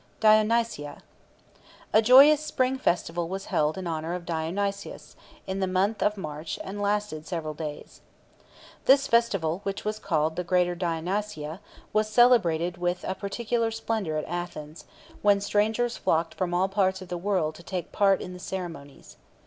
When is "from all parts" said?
16.33-17.03